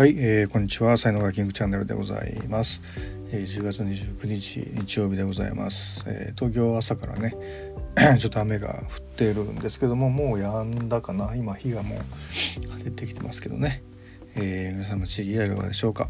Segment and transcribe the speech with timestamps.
[0.00, 0.96] はい、えー、こんにちは。
[0.96, 2.80] 才能がキングチャンネルでございます、
[3.32, 7.36] えー、10月29日日曜日でございます、えー、東京朝からね
[8.18, 11.36] ちょっと雨が降っているんですけどももう止んだかな。
[11.36, 13.82] 今日がもう出てきてますけどね、
[14.36, 16.08] えー、皆さんの地域いかがでしょうか。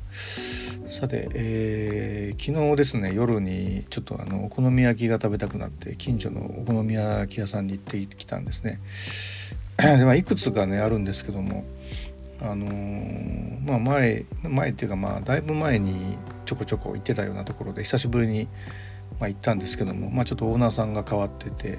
[0.86, 8.80] さて、えー、昨日ですね夜にちょっとあのお好み焼きが食べたくなって近所のお好み焼き屋さんに行ってきたんですね。
[9.82, 11.65] で、まあ、いくつかねあるんですけども
[12.43, 18.49] あのー、まあ前前っていうかまあだいぶ前にちょこちょこ行ってたようなところで久しぶりに、
[19.21, 21.79] まあ、行ったんですけども、まあ、ちょっとオーナーさんが変わってて、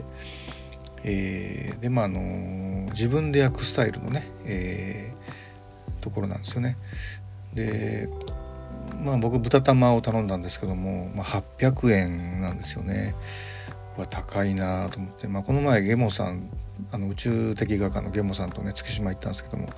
[1.04, 6.78] えー、でまああのー、自分で焼くスタイルのね、えー、ところなんですよね。
[7.54, 8.08] で
[9.04, 13.16] まあ僕豚玉を頼んだんですけども、まあ、800円なんですよね。
[13.98, 16.50] は高いなと思って、まあ、この前ゲモさん
[16.92, 19.70] あの宇宙的画家のゲモさんとね月島行ったんですけども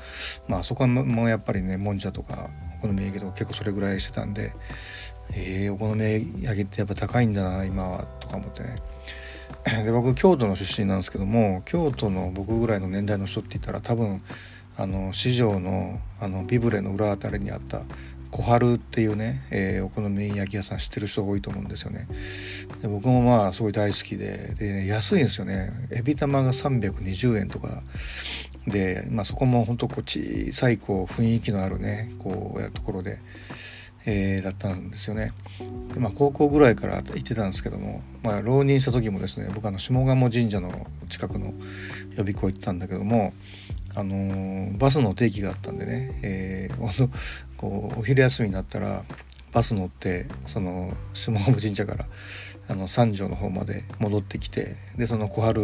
[0.47, 4.53] まあそこはもうやっぱりねもんじゃとかお好み焼きとか結構それぐらいしてたんで
[5.31, 8.75] えー、お好み焼きってやっぱ高いんだな今はとか思ってね。
[9.86, 14.22] で僕京都の出身なんですけども京都の僕ぐらいの年代の人って言ったら多分
[14.75, 17.81] あの四条のあのビブレの裏あたりにあった
[18.34, 22.08] 小春っていうね、えー、お好み焼き屋さん知ってる人多いと思うんですよね。
[22.81, 25.70] で僕もまあすごい大好きでで、ね、安いんですよね。
[25.92, 27.84] エビ玉が320円とか
[28.66, 33.20] で、まあ、そこも本当こう小さいこう雰囲気のあるねこうやところで。
[34.06, 35.31] えー、だったんですよね
[35.94, 41.53] で、まあ、高校ぐらいから行ってたんですけども、まあ、浪人した時もですね僕あの下鴨神社の近くの
[42.09, 43.31] 予備校行ってたんだけども
[43.95, 47.09] あの、バスの定期があったんでね、えー、
[47.64, 49.06] こうお昼休みになったら
[49.53, 52.06] バス乗ってその下鴨神社から
[52.67, 55.61] あの三条の方まで戻ってきてでその小春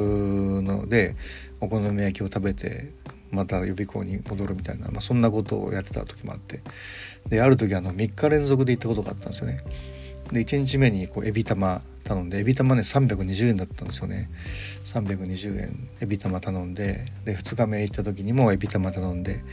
[0.61, 1.17] ので
[1.59, 2.93] お好み焼きを食べて
[3.31, 6.61] また予備校に戻るみたいな、まあ、そんなことをやってた時もあって
[7.27, 9.59] である時あの3日連続で行ったことがあったんですよね。
[10.31, 14.29] で1日目にこうエビ玉頼んでエビ玉ね320円だったんですよね
[14.85, 19.43] 320円エビ玉頼んでで2日目行った時にもエビ玉頼んで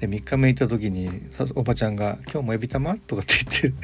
[0.00, 1.08] で3日目行った時に
[1.54, 3.74] おばちゃんが「今日もエビ玉?」とかって言っ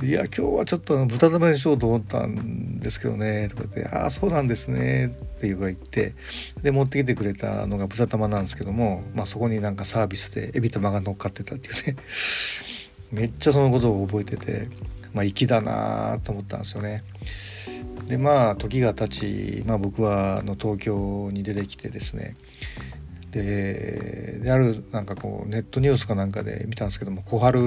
[0.00, 5.10] て「いや今日はちょっと豚玉にしようと思ったんですけどね」とかって「ああそうなんですね」っ
[5.40, 6.14] ていうか言って
[6.62, 11.96] で持ってきてくれたのが豚玉なんですけども、まあ、そこになんかサービスでエビ玉が乗っかってたっていうね
[13.12, 14.68] めっちゃそのことを覚えてて
[15.12, 17.02] まあ、粋だなと思ったんですよね。
[18.06, 22.34] でまあ時が経ち、まあ、僕はあの東京に出てきてですね
[23.30, 27.60] であるなんかこうネットニュースかなんかで見たんですけども小春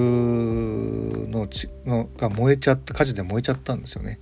[1.28, 4.20] のちのが燃えちゃった火事で燃えちゃったんですよね。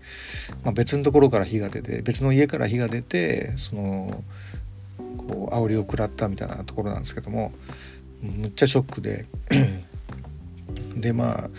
[0.63, 4.23] まあ、別のところから火が出て別の家から火が出てその
[5.17, 7.53] こう煽りを食らったみたいなところなんですけども
[8.23, 9.27] むっちゃショックで
[10.97, 11.51] でまあ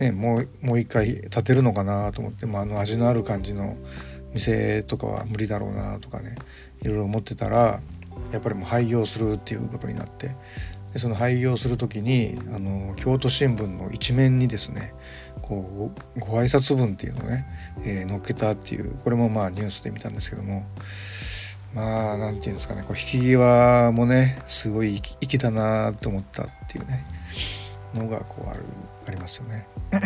[0.00, 3.76] ね、もうもう一回建てるのかなと思って、まあ、あの味のある感じの
[4.32, 6.36] 店とかは無理だろうなとかね
[6.80, 7.80] いろいろ思ってたら
[8.32, 10.36] やっぱりもう廃業するっていうことになって
[10.92, 14.94] でその廃業する時にあの京都新聞の一面にですね
[15.42, 17.46] こうご挨拶文っていうのをね、
[17.84, 20.66] えー、載っけたっていうこれもまあニュースで見たんですけども
[21.74, 27.04] まあ何て言うんですかねこう引き際もねすごい粋だなと思ったっていうね
[27.94, 28.64] のがこうある
[29.06, 29.66] ありますよね。
[29.90, 30.02] はい、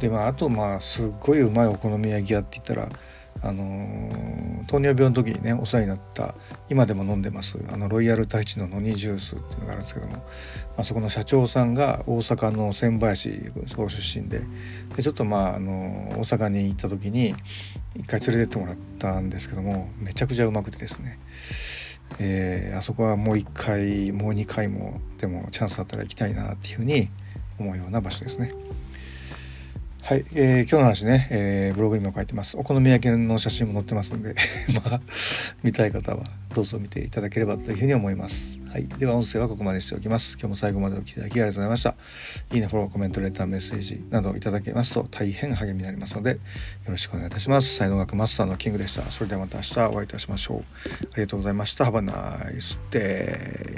[0.00, 2.88] でまああとまあすっごいうまいお好み焼き屋って言ったら
[3.44, 6.34] あの、糖尿病の時にねお世話になった
[6.70, 10.22] 今でも飲んでますあのロイヤル太一のノニジュースっていうのがあるんですけども、ま
[10.78, 13.30] あ、そこの社長さんが大阪の千林
[13.76, 14.40] ご出身で
[14.96, 17.34] でちょっとまあ、あの、大阪に行った時に
[17.94, 21.18] 一回連れてってもらったんですけどもめちゃくちゃうまくてですね
[22.18, 27.08] えー、あそこはもう1回もう2回もでもチャンスだったら行きたいなっていうふうに
[27.58, 28.48] 思うような場所ですね。
[30.06, 32.58] はい、えー、今日の話ね、えー、ブログにも書いてます。
[32.58, 34.34] お好み焼きの写真も載ってますんで
[34.84, 35.00] まあ、
[35.62, 36.24] 見たい方は
[36.54, 38.60] どうぞ見ていただければというふうに思います。
[38.70, 40.34] はい、では音声はここまでしておきます。
[40.34, 41.94] 今日も最後までお聴きいただきありがとうございました。
[42.52, 46.38] いいね、フォロー、コメント、レター、メッセージなどいただけますと大変励みになりますので、よ
[46.88, 47.74] ろしくお願いいたします。
[47.74, 49.10] 才能学マスターのキングでした。
[49.10, 50.58] それではまた明日お会いいたしましょう。
[51.14, 51.84] ありがとうございました。
[51.84, 53.73] Have a nice day.